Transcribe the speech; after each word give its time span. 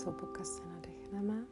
Zhluboka 0.00 0.44
se 0.44 0.62
nadechneme 0.66 1.46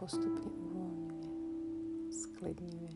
postupně 0.00 0.50
uvolňuje, 0.50 2.12
sklidňuje. 2.12 2.90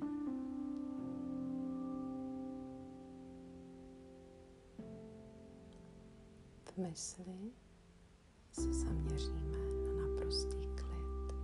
V 6.64 6.78
mysli 6.78 7.52
se 8.52 8.72
zaměříme 8.72 9.58
na 9.86 10.06
naprostý 10.06 10.56
klid. 10.56 11.34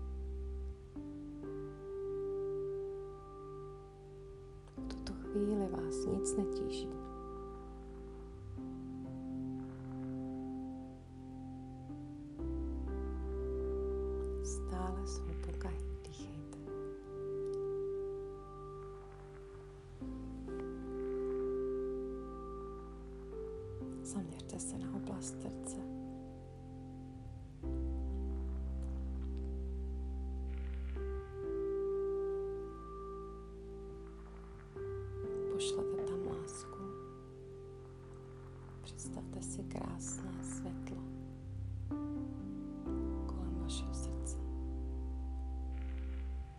V 4.77 4.89
tuto 4.89 5.13
chvíli 5.13 5.69
vás 5.69 6.07
nic 6.07 6.37
netíží. 6.37 7.10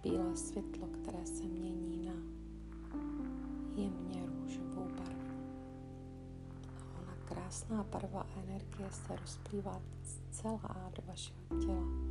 Bílé 0.03 0.37
světlo, 0.37 0.87
které 0.87 1.25
se 1.25 1.43
mění 1.43 2.05
na 2.05 2.13
jemně 3.75 4.25
růžovou 4.25 4.87
barvu. 4.97 5.41
A 6.95 6.99
ona 7.01 7.15
krásná 7.25 7.83
barva 7.83 8.27
energie 8.43 8.91
se 8.91 9.15
rozplývá 9.15 9.81
celá 10.31 10.91
do 10.95 11.03
vašeho 11.07 11.59
těla. 11.61 12.10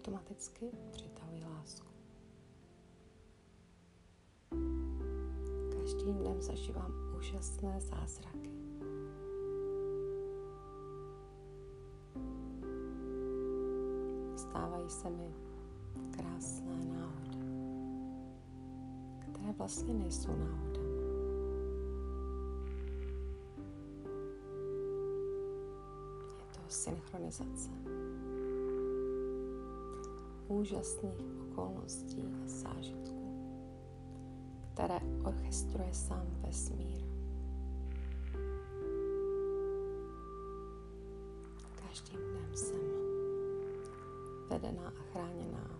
automaticky 0.00 0.66
přitahuji 0.90 1.44
lásku. 1.44 1.86
Každým 5.78 6.16
dnem 6.16 6.42
zažívám 6.42 6.92
úžasné 7.18 7.80
zázraky. 7.80 8.50
Stávají 14.36 14.90
se 14.90 15.10
mi 15.10 15.34
krásné 16.10 16.84
náhody, 16.84 17.38
které 19.20 19.52
vlastně 19.52 19.94
nejsou 19.94 20.36
náhodami. 20.36 21.00
Je 26.38 26.46
to 26.54 26.60
synchronizace 26.68 27.70
úžasných 30.50 31.26
okolností 31.40 32.22
a 32.22 32.48
zážitků, 32.48 33.20
které 34.74 35.00
orchestruje 35.24 35.94
sám 35.94 36.26
vesmír. 36.40 37.00
Každým 41.88 42.20
dnem 42.20 42.54
jsem 42.54 42.80
vedená 44.48 44.88
a 44.88 45.02
chráněná 45.12 45.70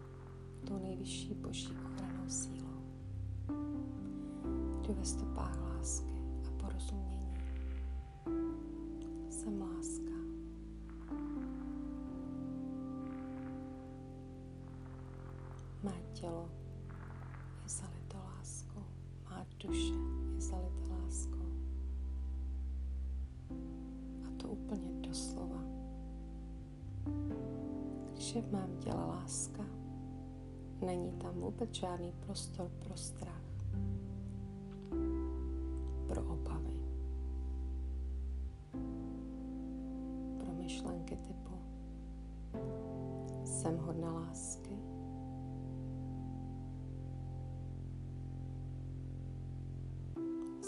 tou 0.69 0.79
nejvyšší 0.79 1.35
boží 1.35 1.77
ochranou 1.85 2.29
sílou. 2.29 2.81
Jdu 4.83 4.95
ve 4.95 5.05
stopách 5.05 5.61
lásky 5.61 6.23
a 6.47 6.63
porozumění. 6.63 7.35
Jsem 9.31 9.61
láska. 9.61 10.10
Tělo 16.21 16.49
je 17.63 17.69
zalito 17.69 18.17
láskou, 18.17 18.83
má 19.25 19.47
duše 19.61 19.95
je 20.35 20.41
zalita 20.41 20.95
láskou. 21.05 21.47
A 24.27 24.31
to 24.37 24.49
úplně 24.49 25.09
doslova. 25.09 25.63
Když 28.13 28.35
je 28.35 28.43
v 28.43 28.53
mém 28.53 28.77
těle 28.79 29.05
láska, 29.07 29.63
není 30.87 31.13
tam 31.13 31.35
vůbec 31.35 31.75
žádný 31.75 32.13
prostor 32.13 32.71
pro 32.79 32.97
strach, 32.97 33.45
pro 36.07 36.23
obavy, 36.23 36.81
pro 40.39 40.53
myšlenky 40.53 41.17
typu 41.17 41.55
jsem 43.45 43.79
hodna 43.79 44.13
lásky, 44.13 44.90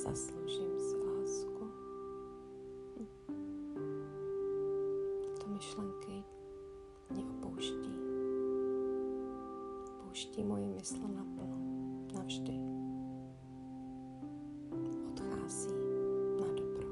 zasloužím 0.03 0.81
si 0.81 0.97
lásku. 0.97 1.71
Tyto 5.23 5.47
myšlenky 5.47 6.25
mě 7.11 7.25
opouští. 7.25 7.93
Opouští 10.01 10.45
moji 10.45 10.69
mysl 10.69 11.09
naplno, 11.09 11.59
navždy. 12.15 12.53
Odchází 15.13 15.75
na 16.41 16.47
dobro. 16.47 16.89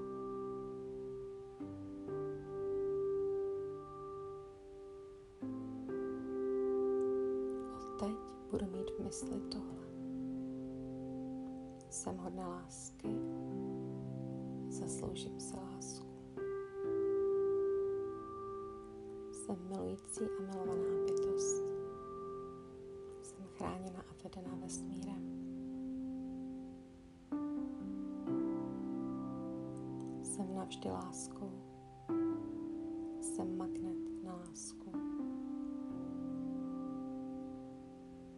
Od 7.76 8.00
teď 8.00 8.16
budu 8.50 8.66
mít 8.66 8.90
v 8.90 9.04
mysli 9.04 9.40
tohle. 9.40 9.89
Jsem 12.00 12.16
hodná 12.16 12.48
lásky, 12.48 13.08
zasloužím 14.68 15.40
si 15.40 15.56
lásku. 15.56 16.06
Jsem 19.32 19.56
milující 19.68 20.20
a 20.24 20.42
milovaná 20.42 21.04
bytost. 21.04 21.62
Jsem 23.22 23.44
chráněna 23.56 24.00
a 24.00 24.14
vedená 24.24 24.54
vesmírem. 24.54 25.22
Jsem 30.22 30.54
navždy 30.54 30.90
láskou. 30.90 31.52
Jsem 33.20 33.56
magnet 33.56 34.24
na 34.24 34.34
lásku. 34.34 34.92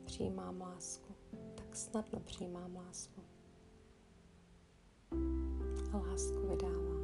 Přijímám 0.04 0.60
lásku. 0.60 1.14
Tak 1.54 1.76
snadno 1.76 2.20
přijímám 2.20 2.76
lásku. 2.76 3.31
A 5.92 5.98
lásku 5.98 6.46
vydávám. 6.48 7.02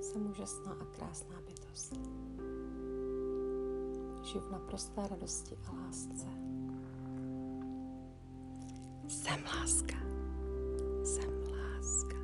Jsem 0.00 0.30
úžasná 0.30 0.72
a 0.72 0.84
krásná 0.84 1.40
bytost. 1.46 1.94
Žiju 4.22 4.40
v 4.40 4.50
naprosté 4.50 5.08
radosti 5.08 5.56
a 5.66 5.72
lásce. 5.72 6.26
Jsem 9.08 9.44
láska. 9.44 9.96
Jsem 11.04 11.32
láska. 11.52 12.16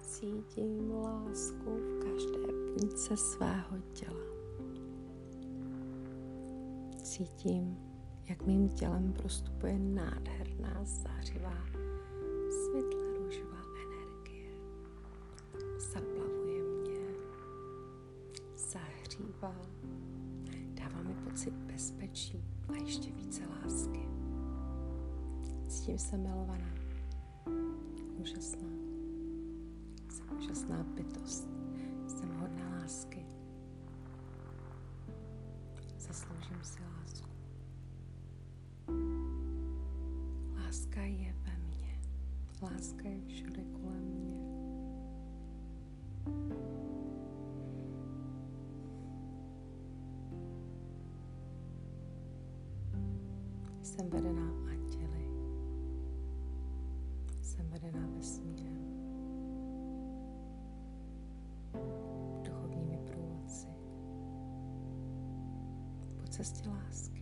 Cítím 0.00 0.90
lásku 0.90 1.70
v 1.70 1.98
každé 2.04 2.52
buňce 2.78 3.16
svého 3.16 3.78
těla. 3.92 4.32
Cítím, 7.02 7.91
jak 8.28 8.46
mým 8.46 8.68
tělem 8.68 9.12
prostupuje 9.12 9.78
nádherná 9.78 10.84
zářivá 10.84 11.66
světle 12.64 13.18
růžová 13.18 13.62
energie. 13.86 14.50
Zaplavuje 15.78 16.62
mě, 16.62 17.14
zahřívá, 18.56 19.56
dává 20.74 21.02
mi 21.02 21.14
pocit 21.14 21.54
bezpečí 21.54 22.44
a 22.68 22.72
ještě 22.72 23.10
více 23.12 23.42
lásky. 23.46 24.08
Cítím 25.68 25.98
se 25.98 26.16
milovaná, 26.16 26.74
úžasná. 28.20 28.68
Jsem 30.10 30.38
úžasná 30.38 30.82
bytost, 30.82 31.48
jsem 32.06 32.32
hodná 32.40 32.78
lásky. 32.82 33.26
Zasloužím 35.98 36.58
si 36.62 36.80
lásku. 36.82 37.21
Láska 40.92 41.06
je 41.06 41.34
ve 41.44 41.58
mně. 41.58 42.00
Láska 42.62 43.08
je 43.08 43.20
všude 43.20 43.64
kolem 43.64 44.04
mě. 44.04 44.42
Jsem 53.82 54.10
vedená 54.10 54.50
anděli. 54.70 55.28
Jsem 57.42 57.68
vedená 57.68 58.06
vesmírem. 58.16 58.82
Duchovními 62.42 62.98
průvodci. 63.06 63.68
Po 66.20 66.28
cestě 66.28 66.68
lásky. 66.68 67.21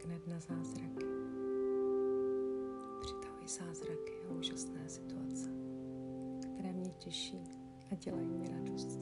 Magnet 0.00 0.26
na 0.26 0.40
zázraky. 0.40 1.06
Přitahuji 3.00 3.48
zázraky 3.48 4.12
a 4.28 4.32
úžasné 4.32 4.88
situace, 4.88 5.50
které 6.40 6.72
mě 6.72 6.90
těší 6.90 7.44
a 7.90 7.94
dělají 7.94 8.28
mi 8.28 8.48
radost. 8.48 9.00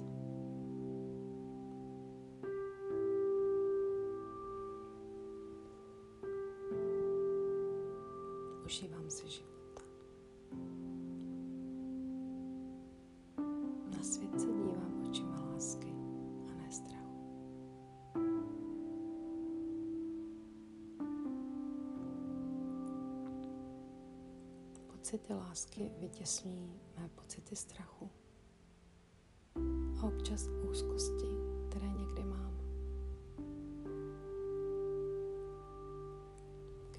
Pocity 24.99 25.35
lásky 25.35 25.91
vytěsňují 25.99 26.73
mé 26.99 27.09
pocity 27.09 27.57
strachu 27.57 28.11
a 30.01 30.07
občas 30.07 30.49
úzkosti, 30.71 31.27
které 31.69 31.87
někdy 31.87 32.25
mám. 32.25 32.61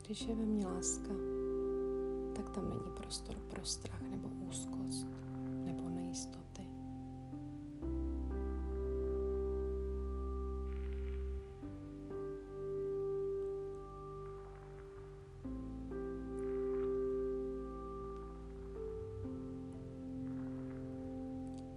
Když 0.02 0.22
je 0.22 0.36
ve 0.36 0.46
mně 0.46 0.68
láska, 0.68 1.14
tak 2.36 2.50
tam 2.50 2.70
není 2.70 2.92
prostor 2.98 3.36
pro 3.36 3.66
strach 3.66 4.02
nebo 4.02 4.30
úzkost 4.30 5.08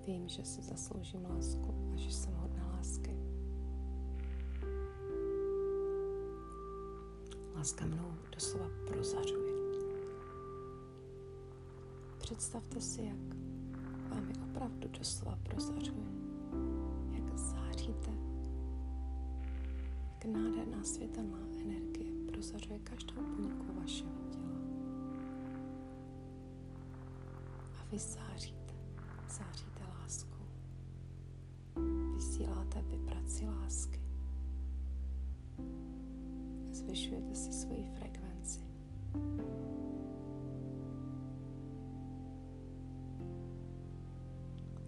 Vím, 0.07 0.29
že 0.29 0.45
si 0.45 0.63
zasloužím 0.63 1.25
lásku 1.25 1.91
a 1.95 1.97
že 1.97 2.13
jsem 2.13 2.35
hodná 2.35 2.73
lásky. 2.77 3.17
Láska 7.57 7.87
mnou 7.87 8.13
doslova 8.33 8.69
prozařuje. 8.87 9.53
Představte 12.19 12.81
si, 12.81 13.03
jak 13.03 13.37
vámi 14.09 14.33
opravdu 14.51 14.89
doslova 14.89 15.39
prozařuje. 15.43 16.07
Jak 17.11 17.39
záříte. 17.39 18.11
Jak 20.15 20.25
nádherná 20.25 20.85
světelná 20.85 21.39
energie 21.61 22.13
prozařuje 22.33 22.79
každou 22.79 23.23
buňku 23.37 23.81
vašeho 23.81 24.13
těla. 24.31 24.59
A 27.81 27.85
vy 27.91 27.99
záříte. 27.99 28.75
Záříte. 29.29 29.72
Vysíláte 32.33 32.83
vibraci 32.83 33.47
lásky. 33.47 34.01
Zvyšujete 36.73 37.35
si 37.35 37.53
svoji 37.53 37.85
frekvenci. 37.99 38.61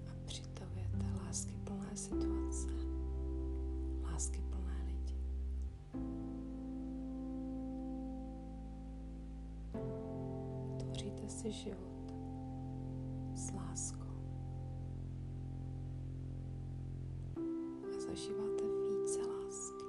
A 0.09 0.13
přitahujete 0.25 1.07
lásky 1.27 1.55
plné 1.65 1.97
situace. 1.97 2.69
Lásky 4.03 4.43
plné 4.51 4.85
lidi. 4.87 5.17
Tvoříte 10.79 11.29
si 11.29 11.53
život 11.53 11.94
zažíváte 18.15 18.65
více 18.89 19.21
lásky. 19.21 19.85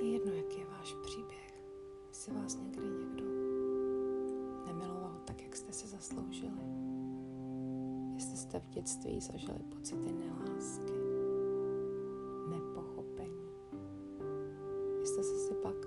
Je 0.00 0.12
jedno, 0.12 0.32
jaký 0.32 0.64
váš 0.64 0.96
příběh, 1.02 1.64
jestli 2.08 2.34
vás 2.34 2.56
někdy 2.56 2.82
někdo 2.82 3.24
nemiloval 4.66 5.20
tak, 5.24 5.42
jak 5.42 5.56
jste 5.56 5.72
si 5.72 5.88
zasloužili, 5.88 6.62
jestli 8.14 8.36
jste 8.36 8.60
v 8.60 8.68
dětství 8.68 9.20
zažili 9.20 9.58
pocity 9.68 10.12
nelásky, 10.12 10.92
nepochopení, 12.50 13.50
jestli 15.00 15.24
jste 15.24 15.38
si 15.38 15.54
pak 15.54 15.86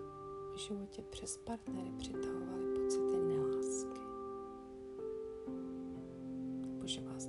v 0.54 0.58
životě 0.58 1.02
přes 1.10 1.38
partnery 1.38 1.92
přitahovali 1.98 2.66
pocity 2.84 3.18
nelásky, 3.18 4.02
nebo 6.62 6.88
že 6.88 7.02
vás 7.02 7.28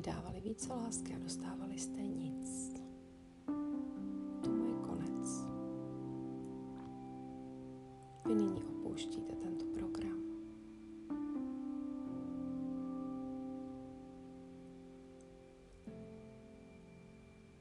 vydávali 0.00 0.40
více 0.40 0.72
lásky 0.72 1.14
a 1.14 1.18
dostávali 1.18 1.78
jste 1.78 2.02
nic. 2.02 2.72
To 4.44 4.50
je 4.50 4.74
konec. 4.86 5.46
Vy 8.26 8.34
nyní 8.34 8.62
opouštíte 8.62 9.32
tento 9.32 9.64
program. 9.64 10.20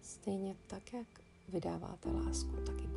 Stejně 0.02 0.56
tak, 0.68 0.94
jak 0.94 1.08
vydáváte 1.50 2.12
lásku, 2.12 2.56
tak 2.66 2.82
i 2.84 2.88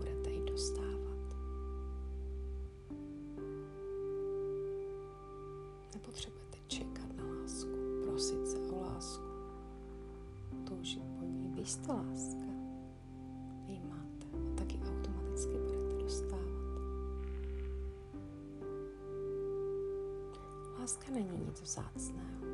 Láska 20.92 21.10
není 21.12 21.44
nic 21.46 21.60
vzácného. 21.60 22.46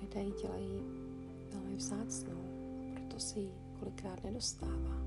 Lidé 0.00 0.20
ji 0.20 0.32
dělají 0.42 0.82
velmi 1.52 1.76
vzácnou, 1.76 2.40
a 2.90 3.00
proto 3.00 3.20
se 3.20 3.38
jí 3.38 3.50
kolikrát 3.78 4.24
nedostává. 4.24 5.02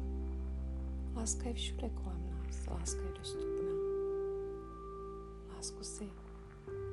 Láska 1.15 1.47
je 1.49 1.53
všude 1.53 1.89
kolem 1.89 2.29
nás, 2.29 2.67
láska 2.67 3.01
je 3.01 3.13
dostupná. 3.19 3.71
Lásku 5.55 5.83
si 5.83 6.09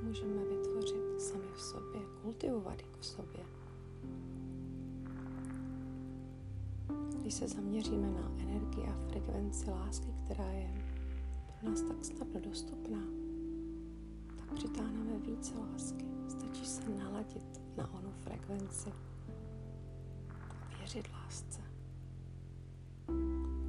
můžeme 0.02 0.44
vytvořit 0.44 1.20
sami 1.20 1.48
v 1.54 1.60
sobě, 1.60 2.00
kultivovat 2.22 2.80
ji 2.80 2.88
v 3.00 3.06
sobě. 3.06 3.44
Když 7.20 7.34
se 7.34 7.48
zaměříme 7.48 8.10
na 8.10 8.32
energii 8.38 8.84
a 8.84 9.08
frekvenci 9.08 9.70
lásky, 9.70 10.08
která 10.24 10.52
je 10.52 10.84
pro 11.60 11.70
nás 11.70 11.80
tak 11.80 12.04
snadno 12.04 12.40
dostupná, 12.40 13.25
přitáhneme 14.56 15.18
více 15.18 15.58
lásky. 15.58 16.04
Stačí 16.28 16.66
se 16.66 16.90
naladit 16.90 17.60
na 17.76 17.94
onu 17.94 18.10
frekvenci 18.10 18.92
a 20.28 20.78
věřit 20.78 21.08
lásce. 21.12 21.60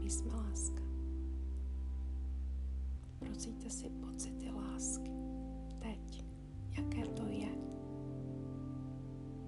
My 0.03 0.09
jsme 0.09 0.35
láska. 0.35 0.81
Procíte 3.19 3.69
si 3.69 3.89
pocity 3.89 4.51
lásky. 4.51 5.11
Teď. 5.79 6.25
Jaké 6.77 7.07
to 7.07 7.25
je? 7.25 7.49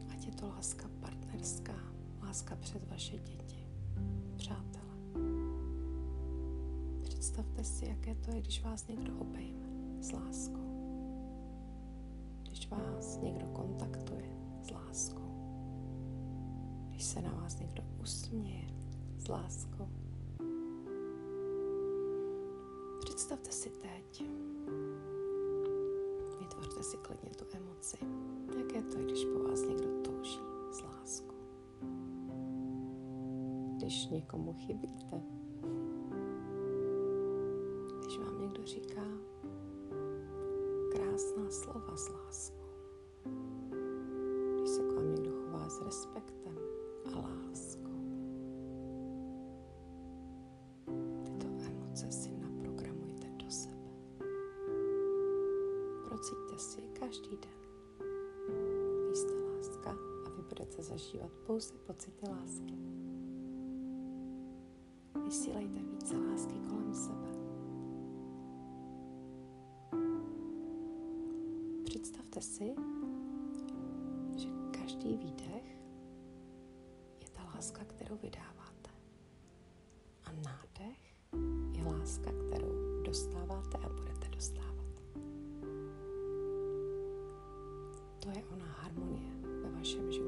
Ať 0.09 0.25
je 0.25 0.31
to 0.31 0.47
láska 0.47 0.89
partnerská, 0.99 1.75
láska 2.21 2.55
před 2.55 2.89
vaše 2.89 3.17
děti, 3.17 3.67
přátelé. 4.35 4.99
Představte 7.03 7.63
si, 7.63 7.85
jaké 7.85 8.15
to 8.15 8.31
je, 8.31 8.41
když 8.41 8.63
vás 8.63 8.87
někdo 8.87 9.17
obejme 9.17 9.67
s 10.01 10.11
láskou. 10.11 10.78
Když 12.69 12.79
vás 12.79 13.21
někdo 13.21 13.47
kontaktuje 13.47 14.29
s 14.61 14.71
láskou. 14.71 15.31
Když 16.89 17.03
se 17.03 17.21
na 17.21 17.31
vás 17.31 17.59
někdo 17.59 17.83
usměje 18.01 18.69
s 19.17 19.27
láskou. 19.27 19.89
Představte 22.99 23.51
si 23.51 23.69
teď, 23.69 24.23
vytvořte 26.39 26.83
si 26.83 26.97
klidně 26.97 27.29
tu 27.29 27.45
emoci, 27.57 27.97
jaké 28.57 28.81
to 28.81 28.97
je, 28.97 29.03
když 29.05 29.25
po 29.25 29.49
vás 29.49 29.61
někdo 29.61 29.87
touží 30.03 30.39
s 30.71 30.81
láskou. 30.81 31.35
Když 33.77 34.07
někomu 34.07 34.53
chybíte, 34.53 35.21
budete 60.79 60.83
zažívat 60.83 61.31
pouze 61.47 61.73
pocity 61.87 62.29
lásky. 62.29 62.73
Vysílejte 65.25 65.79
více 65.79 66.17
lásky 66.17 66.59
kolem 66.69 66.93
sebe. 66.93 67.29
Představte 71.83 72.41
si, 72.41 72.75
že 74.37 74.49
každý 74.71 75.17
výdech 75.17 75.81
je 77.21 77.29
ta 77.33 77.43
láska, 77.55 77.83
kterou 77.83 78.17
vydáváte. 78.17 78.89
A 80.25 80.31
nádech 80.31 81.15
je 81.71 81.83
láska, 81.83 82.31
kterou 82.31 83.03
dostáváte 83.03 83.77
a 83.77 83.89
budete 83.89 84.29
dostávat. 84.29 84.69
To 88.19 88.29
je 88.29 88.43
ona 88.53 88.65
harmonie 88.65 89.29
ve 89.63 89.71
vašem 89.71 90.11
životě, 90.11 90.18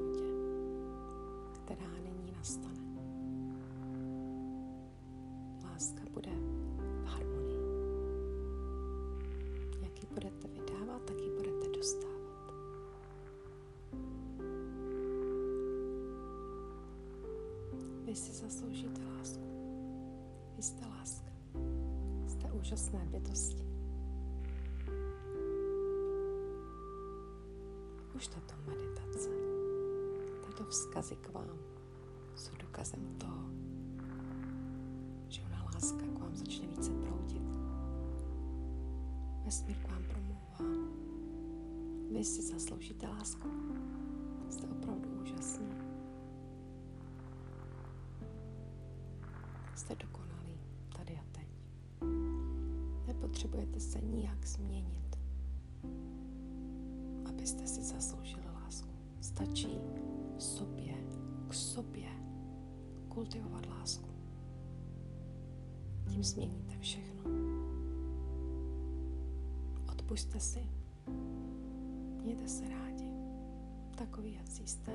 si 18.21 18.33
zasloužíte 18.33 19.01
lásku. 19.17 19.43
Vy 20.55 20.63
jste 20.63 20.85
láska. 20.85 21.31
Jste 22.27 22.51
úžasné 22.51 23.05
bytosti. 23.05 23.65
Už 28.15 28.27
tato 28.27 28.53
meditace, 28.67 29.29
tyto 30.45 30.63
vzkazy 30.63 31.15
k 31.15 31.33
vám 31.33 31.57
jsou 32.35 32.51
důkazem 32.61 33.15
toho, 33.17 33.49
že 35.27 35.41
ona 35.41 35.63
láska 35.73 36.05
k 36.05 36.19
vám 36.19 36.35
začne 36.35 36.67
více 36.67 36.91
proudit. 36.91 37.57
Vesmír 39.45 39.77
k 39.77 39.91
vám 39.91 40.03
promlouvá. 40.03 40.85
Vy 42.11 42.23
si 42.23 42.41
zasloužíte 42.41 43.07
lásku. 43.07 43.49
Jste 44.49 44.67
opravdu 44.67 45.09
úžasný. 45.21 45.80
Nepotřebujete 53.41 53.79
se 53.79 54.01
nijak 54.01 54.45
změnit, 54.45 55.19
abyste 57.25 57.67
si 57.67 57.83
zasloužili 57.83 58.45
lásku. 58.53 58.89
Stačí 59.21 59.79
sobě, 60.37 60.93
k 61.47 61.53
sobě 61.53 62.07
kultivovat 63.09 63.65
lásku. 63.65 64.09
Tím 66.07 66.23
změníte 66.23 66.77
všechno. 66.79 67.23
Odpuste 69.91 70.39
si. 70.39 70.69
Mějte 72.23 72.47
se 72.47 72.69
rádi. 72.69 73.11
Takový, 73.95 74.33
jak 74.33 74.47
jste. 74.67 74.91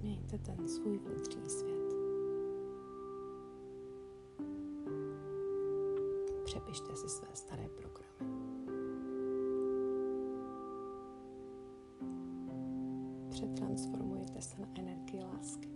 Změňte 0.00 0.38
ten 0.38 0.68
svůj 0.68 0.98
vnitřní 0.98 1.48
svět. 1.48 1.94
Přepište 6.44 6.96
si 6.96 7.08
své 7.08 7.28
staré 7.34 7.68
programy. 7.68 8.10
Přetransformujte 13.30 14.42
se 14.42 14.60
na 14.60 14.68
energii 14.78 15.20
lásky. 15.20 15.68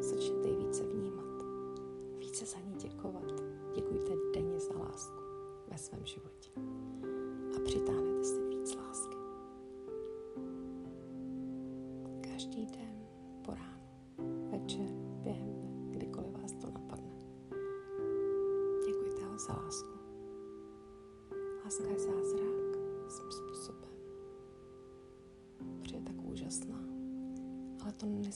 Začněte 0.00 0.48
ji 0.48 0.56
více 0.56 0.84
vnímat, 0.84 1.42
více 2.18 2.46
za 2.46 2.58
ní 2.58 2.74
děkovat. 2.76 3.42
Děkujte 3.74 4.12
denně 4.34 4.60
za 4.60 4.78
lásku 4.78 5.22
ve 5.68 5.78
svém 5.78 6.06
životě 6.06 6.50
a 7.56 7.60
přitáhnete 7.64 8.24
si 8.24 8.41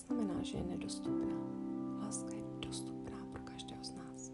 neznamená, 0.06 0.42
že 0.42 0.58
je 0.58 0.64
nedostupná. 0.64 1.36
Láska 2.02 2.34
je 2.34 2.42
dostupná 2.60 3.26
pro 3.32 3.42
každého 3.42 3.84
z 3.84 3.92
nás. 3.94 4.32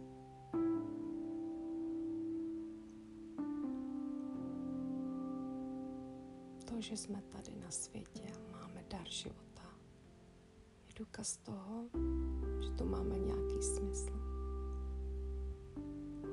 To, 6.64 6.80
že 6.80 6.96
jsme 6.96 7.22
tady 7.22 7.56
na 7.56 7.70
světě 7.70 8.22
a 8.34 8.52
máme 8.52 8.84
dar 8.90 9.08
života, 9.08 9.62
je 10.88 10.94
důkaz 10.96 11.36
toho, 11.36 11.88
že 12.60 12.70
tu 12.70 12.84
máme 12.84 13.18
nějaký 13.18 13.62
smysl. 13.62 14.12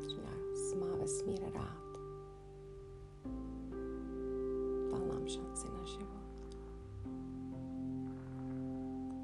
Že 0.10 0.22
nás 0.22 0.74
má 0.80 0.96
vesmír 0.98 1.42
rád. 1.54 1.90
Dal 4.92 5.06
nám 5.08 5.28
šanci 5.28 5.68
na 5.68 5.86
život. 5.86 6.29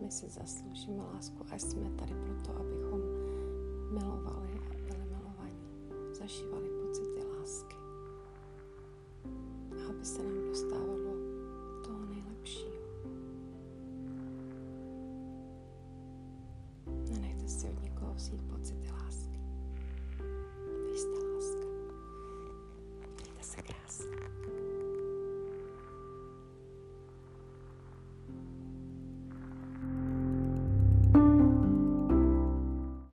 My 0.06 0.12
si 0.12 0.30
zasloužíme 0.30 1.04
lásku 1.14 1.46
a 1.52 1.56
jsme 1.56 1.90
tady 1.90 2.14
proto, 2.14 2.60
abychom 2.60 3.02
milovali 3.92 4.54
a 4.54 4.74
byli 4.74 5.06
milovaní. 5.10 5.60
Zažívali 6.14 6.70
pocity 6.70 7.28
lásky. 7.40 7.76
A 9.78 9.90
aby 9.90 10.06
se 10.06 10.24
nám 10.24 10.48
dostávalo 10.48 10.85